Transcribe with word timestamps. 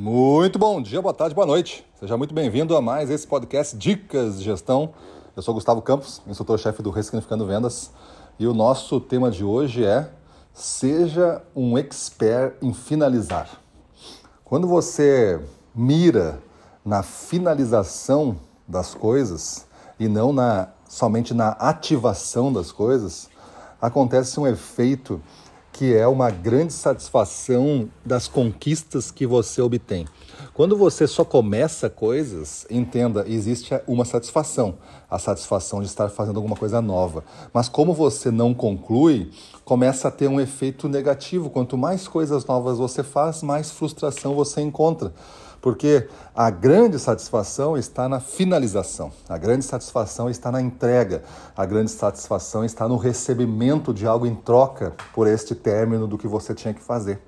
Muito 0.00 0.60
bom 0.60 0.80
dia, 0.80 1.02
boa 1.02 1.12
tarde, 1.12 1.34
boa 1.34 1.44
noite. 1.44 1.84
Seja 1.98 2.16
muito 2.16 2.32
bem-vindo 2.32 2.76
a 2.76 2.80
mais 2.80 3.10
esse 3.10 3.26
podcast 3.26 3.76
Dicas 3.76 4.38
de 4.38 4.44
Gestão. 4.44 4.94
Eu 5.34 5.42
sou 5.42 5.52
Gustavo 5.52 5.82
Campos, 5.82 6.22
instrutor-chefe 6.24 6.80
do 6.84 6.90
Ressignificando 6.90 7.44
Vendas, 7.44 7.90
e 8.38 8.46
o 8.46 8.54
nosso 8.54 9.00
tema 9.00 9.28
de 9.28 9.42
hoje 9.42 9.84
é 9.84 10.08
Seja 10.52 11.42
um 11.52 11.76
expert 11.76 12.54
em 12.62 12.72
finalizar. 12.72 13.60
Quando 14.44 14.68
você 14.68 15.44
mira 15.74 16.40
na 16.84 17.02
finalização 17.02 18.36
das 18.68 18.94
coisas 18.94 19.66
e 19.98 20.06
não 20.06 20.32
na 20.32 20.68
somente 20.88 21.34
na 21.34 21.48
ativação 21.48 22.52
das 22.52 22.70
coisas, 22.70 23.28
acontece 23.80 24.38
um 24.38 24.46
efeito 24.46 25.20
que 25.78 25.94
é 25.94 26.08
uma 26.08 26.28
grande 26.28 26.72
satisfação 26.72 27.88
das 28.04 28.26
conquistas 28.26 29.12
que 29.12 29.24
você 29.24 29.62
obtém. 29.62 30.06
Quando 30.52 30.76
você 30.76 31.06
só 31.06 31.24
começa 31.24 31.88
coisas, 31.88 32.66
entenda, 32.68 33.24
existe 33.28 33.80
uma 33.86 34.04
satisfação, 34.04 34.74
a 35.08 35.20
satisfação 35.20 35.80
de 35.80 35.86
estar 35.86 36.08
fazendo 36.08 36.34
alguma 36.34 36.56
coisa 36.56 36.82
nova. 36.82 37.22
Mas 37.54 37.68
como 37.68 37.94
você 37.94 38.28
não 38.28 38.52
conclui, 38.52 39.30
começa 39.64 40.08
a 40.08 40.10
ter 40.10 40.26
um 40.26 40.40
efeito 40.40 40.88
negativo. 40.88 41.48
Quanto 41.48 41.78
mais 41.78 42.08
coisas 42.08 42.44
novas 42.44 42.78
você 42.78 43.04
faz, 43.04 43.40
mais 43.40 43.70
frustração 43.70 44.34
você 44.34 44.60
encontra. 44.60 45.12
Porque 45.60 46.08
a 46.34 46.50
grande 46.50 46.98
satisfação 46.98 47.76
está 47.76 48.08
na 48.08 48.20
finalização, 48.20 49.10
a 49.28 49.36
grande 49.36 49.64
satisfação 49.64 50.30
está 50.30 50.52
na 50.52 50.62
entrega, 50.62 51.22
a 51.56 51.66
grande 51.66 51.90
satisfação 51.90 52.64
está 52.64 52.86
no 52.86 52.96
recebimento 52.96 53.92
de 53.92 54.06
algo 54.06 54.26
em 54.26 54.34
troca 54.34 54.94
por 55.12 55.26
este 55.26 55.54
término 55.54 56.06
do 56.06 56.16
que 56.16 56.28
você 56.28 56.54
tinha 56.54 56.72
que 56.72 56.82
fazer. 56.82 57.20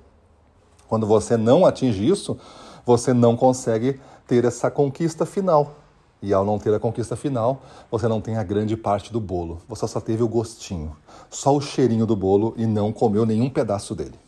Quando 0.87 1.05
você 1.05 1.35
não 1.35 1.65
atinge 1.65 2.07
isso, 2.07 2.37
você 2.85 3.13
não 3.13 3.35
consegue 3.35 3.99
ter 4.27 4.45
essa 4.45 4.71
conquista 4.71 5.25
final. 5.25 5.75
E 6.21 6.33
ao 6.33 6.45
não 6.45 6.59
ter 6.59 6.73
a 6.73 6.79
conquista 6.79 7.15
final, 7.15 7.63
você 7.89 8.07
não 8.07 8.21
tem 8.21 8.37
a 8.37 8.43
grande 8.43 8.77
parte 8.77 9.11
do 9.11 9.19
bolo. 9.19 9.59
Você 9.67 9.87
só 9.87 9.99
teve 9.99 10.21
o 10.21 10.27
gostinho, 10.27 10.95
só 11.29 11.55
o 11.55 11.59
cheirinho 11.59 12.05
do 12.05 12.15
bolo 12.15 12.53
e 12.57 12.65
não 12.65 12.91
comeu 12.91 13.25
nenhum 13.25 13.49
pedaço 13.49 13.95
dele. 13.95 14.19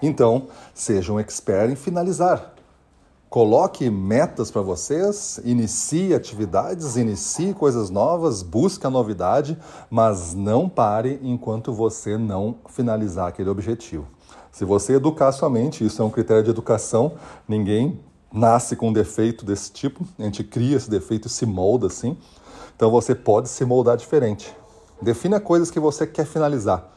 Então, 0.00 0.48
seja 0.72 1.12
um 1.12 1.18
expert 1.18 1.72
em 1.72 1.76
finalizar. 1.76 2.54
Coloque 3.34 3.90
metas 3.90 4.48
para 4.48 4.62
vocês, 4.62 5.40
inicie 5.42 6.14
atividades, 6.14 6.94
inicie 6.94 7.52
coisas 7.52 7.90
novas, 7.90 8.44
busque 8.44 8.86
a 8.86 8.90
novidade, 8.90 9.58
mas 9.90 10.34
não 10.34 10.68
pare 10.68 11.18
enquanto 11.20 11.72
você 11.72 12.16
não 12.16 12.58
finalizar 12.68 13.26
aquele 13.26 13.50
objetivo. 13.50 14.06
Se 14.52 14.64
você 14.64 14.92
educar 14.92 15.32
sua 15.32 15.50
mente, 15.50 15.84
isso 15.84 16.00
é 16.00 16.04
um 16.04 16.10
critério 16.10 16.44
de 16.44 16.50
educação, 16.50 17.14
ninguém 17.48 17.98
nasce 18.32 18.76
com 18.76 18.90
um 18.90 18.92
defeito 18.92 19.44
desse 19.44 19.72
tipo, 19.72 20.06
a 20.16 20.22
gente 20.22 20.44
cria 20.44 20.76
esse 20.76 20.88
defeito 20.88 21.26
e 21.26 21.28
se 21.28 21.44
molda 21.44 21.88
assim. 21.88 22.16
Então 22.76 22.88
você 22.88 23.16
pode 23.16 23.48
se 23.48 23.64
moldar 23.64 23.96
diferente. 23.96 24.56
Defina 25.02 25.40
coisas 25.40 25.72
que 25.72 25.80
você 25.80 26.06
quer 26.06 26.24
finalizar. 26.24 26.88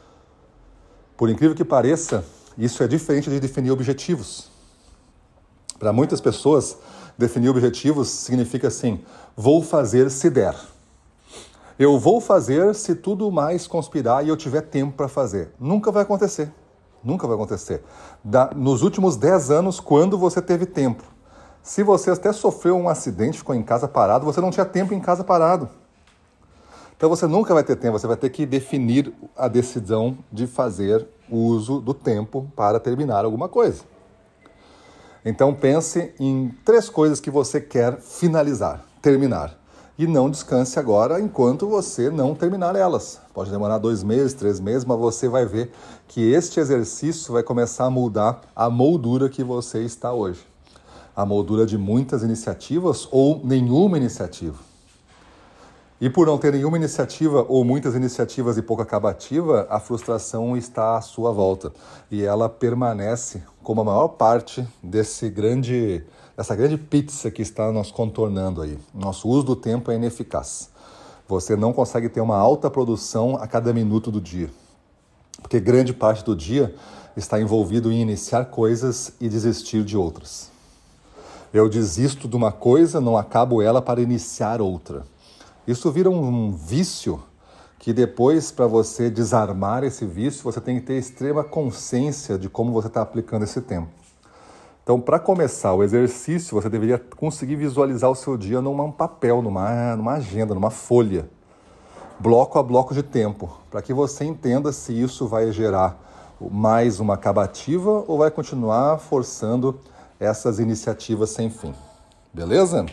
Por 1.16 1.28
incrível 1.28 1.56
que 1.56 1.64
pareça, 1.64 2.24
isso 2.56 2.80
é 2.80 2.86
diferente 2.86 3.28
de 3.28 3.40
definir 3.40 3.72
objetivos. 3.72 4.56
Para 5.78 5.92
muitas 5.92 6.20
pessoas, 6.20 6.76
definir 7.16 7.48
objetivos 7.48 8.08
significa 8.08 8.68
assim: 8.68 9.00
vou 9.36 9.62
fazer 9.62 10.10
se 10.10 10.28
der. 10.28 10.54
Eu 11.78 11.98
vou 11.98 12.20
fazer 12.20 12.74
se 12.74 12.94
tudo 12.94 13.30
mais 13.30 13.66
conspirar 13.68 14.24
e 14.24 14.28
eu 14.28 14.36
tiver 14.36 14.62
tempo 14.62 14.96
para 14.96 15.06
fazer. 15.06 15.52
Nunca 15.60 15.92
vai 15.92 16.02
acontecer. 16.02 16.52
Nunca 17.04 17.26
vai 17.26 17.36
acontecer. 17.36 17.82
Da, 18.24 18.50
nos 18.54 18.82
últimos 18.82 19.16
10 19.16 19.52
anos, 19.52 19.78
quando 19.78 20.18
você 20.18 20.42
teve 20.42 20.66
tempo? 20.66 21.04
Se 21.62 21.84
você 21.84 22.10
até 22.10 22.32
sofreu 22.32 22.76
um 22.76 22.88
acidente, 22.88 23.38
ficou 23.38 23.54
em 23.54 23.62
casa 23.62 23.86
parado, 23.86 24.24
você 24.24 24.40
não 24.40 24.50
tinha 24.50 24.66
tempo 24.66 24.92
em 24.92 24.98
casa 24.98 25.22
parado. 25.22 25.68
Então 26.96 27.08
você 27.08 27.28
nunca 27.28 27.54
vai 27.54 27.62
ter 27.62 27.76
tempo, 27.76 27.96
você 27.96 28.08
vai 28.08 28.16
ter 28.16 28.30
que 28.30 28.44
definir 28.44 29.12
a 29.36 29.46
decisão 29.46 30.18
de 30.32 30.48
fazer 30.48 31.06
uso 31.30 31.78
do 31.78 31.94
tempo 31.94 32.50
para 32.56 32.80
terminar 32.80 33.24
alguma 33.24 33.48
coisa. 33.48 33.84
Então 35.24 35.54
pense 35.54 36.12
em 36.18 36.54
três 36.64 36.88
coisas 36.88 37.20
que 37.20 37.30
você 37.30 37.60
quer 37.60 38.00
finalizar, 38.00 38.84
terminar. 39.02 39.58
E 39.98 40.06
não 40.06 40.30
descanse 40.30 40.78
agora 40.78 41.20
enquanto 41.20 41.66
você 41.66 42.08
não 42.08 42.32
terminar 42.34 42.76
elas. 42.76 43.20
Pode 43.34 43.50
demorar 43.50 43.78
dois 43.78 44.04
meses, 44.04 44.32
três 44.32 44.60
meses, 44.60 44.84
mas 44.84 44.98
você 44.98 45.28
vai 45.28 45.44
ver 45.44 45.72
que 46.06 46.20
este 46.32 46.60
exercício 46.60 47.32
vai 47.32 47.42
começar 47.42 47.86
a 47.86 47.90
mudar 47.90 48.42
a 48.54 48.70
moldura 48.70 49.28
que 49.28 49.42
você 49.42 49.82
está 49.82 50.12
hoje. 50.12 50.46
A 51.16 51.26
moldura 51.26 51.66
de 51.66 51.76
muitas 51.76 52.22
iniciativas 52.22 53.08
ou 53.10 53.40
nenhuma 53.42 53.96
iniciativa. 53.96 54.67
E 56.00 56.08
por 56.08 56.28
não 56.28 56.38
ter 56.38 56.52
nenhuma 56.52 56.76
iniciativa 56.76 57.44
ou 57.48 57.64
muitas 57.64 57.96
iniciativas 57.96 58.56
e 58.56 58.62
pouca 58.62 58.84
acabativa, 58.84 59.66
a 59.68 59.80
frustração 59.80 60.56
está 60.56 60.96
à 60.96 61.00
sua 61.00 61.32
volta 61.32 61.72
e 62.08 62.22
ela 62.22 62.48
permanece 62.48 63.42
como 63.64 63.80
a 63.80 63.84
maior 63.84 64.06
parte 64.06 64.64
desse 64.80 65.28
grande, 65.28 66.04
dessa 66.36 66.54
grande 66.54 66.78
pizza 66.78 67.32
que 67.32 67.42
está 67.42 67.72
nos 67.72 67.90
contornando 67.90 68.62
aí. 68.62 68.78
Nosso 68.94 69.28
uso 69.28 69.42
do 69.42 69.56
tempo 69.56 69.90
é 69.90 69.96
ineficaz. 69.96 70.70
Você 71.26 71.56
não 71.56 71.72
consegue 71.72 72.08
ter 72.08 72.20
uma 72.20 72.38
alta 72.38 72.70
produção 72.70 73.34
a 73.34 73.48
cada 73.48 73.72
minuto 73.72 74.08
do 74.12 74.20
dia, 74.20 74.48
porque 75.42 75.58
grande 75.58 75.92
parte 75.92 76.24
do 76.24 76.36
dia 76.36 76.72
está 77.16 77.40
envolvido 77.40 77.90
em 77.90 78.00
iniciar 78.00 78.44
coisas 78.44 79.12
e 79.20 79.28
desistir 79.28 79.82
de 79.82 79.96
outras. 79.96 80.48
Eu 81.52 81.68
desisto 81.68 82.28
de 82.28 82.36
uma 82.36 82.52
coisa, 82.52 83.00
não 83.00 83.16
acabo 83.16 83.60
ela 83.60 83.82
para 83.82 84.00
iniciar 84.00 84.60
outra. 84.60 85.04
Isso 85.68 85.92
vira 85.92 86.08
um 86.08 86.50
vício 86.50 87.22
que 87.78 87.92
depois, 87.92 88.50
para 88.50 88.66
você 88.66 89.10
desarmar 89.10 89.84
esse 89.84 90.06
vício, 90.06 90.42
você 90.42 90.62
tem 90.62 90.80
que 90.80 90.86
ter 90.86 90.94
extrema 90.94 91.44
consciência 91.44 92.38
de 92.38 92.48
como 92.48 92.72
você 92.72 92.88
está 92.88 93.02
aplicando 93.02 93.42
esse 93.42 93.60
tempo. 93.60 93.90
Então, 94.82 94.98
para 94.98 95.18
começar 95.18 95.74
o 95.74 95.82
exercício, 95.82 96.58
você 96.58 96.70
deveria 96.70 96.98
conseguir 96.98 97.56
visualizar 97.56 98.10
o 98.10 98.14
seu 98.14 98.34
dia 98.34 98.62
num 98.62 98.90
papel, 98.90 99.42
numa, 99.42 99.94
numa 99.94 100.14
agenda, 100.14 100.54
numa 100.54 100.70
folha, 100.70 101.28
bloco 102.18 102.58
a 102.58 102.62
bloco 102.62 102.94
de 102.94 103.02
tempo, 103.02 103.50
para 103.70 103.82
que 103.82 103.92
você 103.92 104.24
entenda 104.24 104.72
se 104.72 104.98
isso 104.98 105.28
vai 105.28 105.52
gerar 105.52 106.02
mais 106.40 106.98
uma 106.98 107.12
acabativa 107.12 108.04
ou 108.08 108.16
vai 108.16 108.30
continuar 108.30 108.96
forçando 108.96 109.78
essas 110.18 110.58
iniciativas 110.58 111.28
sem 111.28 111.50
fim. 111.50 111.74
Beleza? 112.32 112.86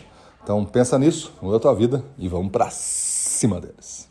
Então 0.46 0.64
pensa 0.64 0.96
nisso, 0.96 1.32
muda 1.42 1.56
a 1.56 1.58
tua 1.58 1.74
vida 1.74 2.04
e 2.16 2.28
vamos 2.28 2.52
para 2.52 2.70
cima 2.70 3.60
deles. 3.60 4.08